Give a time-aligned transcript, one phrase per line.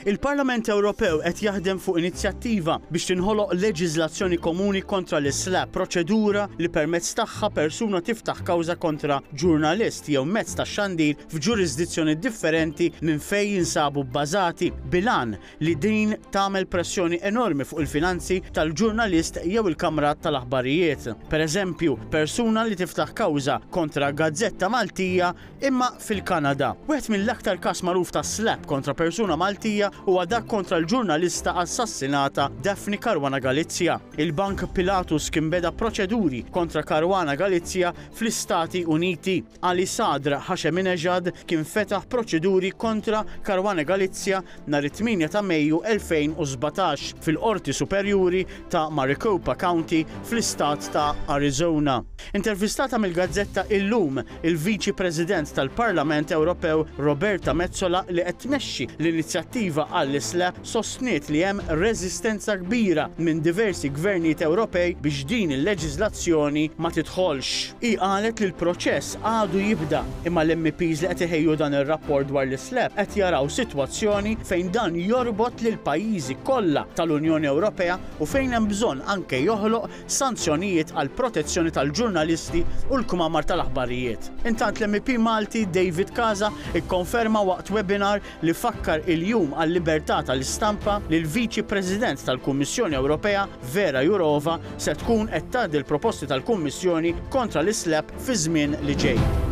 [0.00, 7.18] Il-Parlament Ewropew qed jaħdem fuq inizjattiva biex tinħoloq leġiżlazzjoni komuni kontra l-islab, proċedura li permezz
[7.18, 14.06] tagħha persuna tiftaħ kawża kontra ġurnalist jew mezz ta' xandir f'ġurisdizzjoni differenti minn fejn jinsabu
[14.08, 15.34] bbażati bilan
[15.66, 21.10] li din tagħmel pressjoni enormi fuq il-finanzi tal-ġurnalist jew il-Kamra tal-Aħbarijiet.
[21.28, 25.28] Per eżempju, persuna li tiftaħ kawża kontra Gazzetta Maltija
[25.68, 26.72] imma fil-Kanada.
[26.88, 32.98] Wieħed mill-aktar kas magħruf ta' slap kontra persuna Maltija huwa dak kontra l-ġurnalista assassinata Daphne
[32.98, 33.98] Karwana Galizja.
[34.16, 39.38] Il-Bank Pilatus kien beda proċeduri kontra Karwana Galizja fl-Istati Uniti.
[39.66, 44.40] Ali Sadra Hashemineġad kien fetaħ proċeduri kontra Karwana Galizja
[44.70, 51.98] nar 8 ta' Mejju 2017 fil-Qorti Superjuri ta' Maricopa County fl-Istat ta' Arizona.
[52.36, 60.48] Intervistata mill-Gazzetta illum il-Viċi President tal-Parlament Ewropew Roberta Mezzola li qed tmexxi l-inizjattiva Iva għall-isla
[60.68, 67.78] sostniet li hemm rezistenza kbira minn diversi gvernijiet Ewropej biex din il-leġiżlazzjoni ma titħolx.
[67.88, 72.92] I qalet li l-proċess għadu jibda imma l-MPs li qed iħejju dan ir-rapport dwar l-islep
[72.98, 79.00] qed jaraw sitwazzjoni fejn dan jorbot lil pajjiżi kollha tal-Unjoni Ewropea u fejn hemm bżonn
[79.14, 84.28] anke joħloq sanzjonijiet għal protezzjoni tal-ġurnalisti u l-kumamar tal-aħbarijiet.
[84.52, 91.00] Intant l-MP Malti David Kaza ikkonferma waqt webinar li fakkar il-jum għal tal libertà tal-istampa
[91.10, 98.10] li l-Viċi President tal-Kummissjoni Ewropea Vera Jurova se tkun qed tgħaddi l-proposti tal-Kummissjoni kontra l-islep
[98.26, 99.48] fi żmien li ġej.